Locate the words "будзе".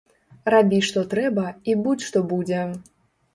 2.33-2.65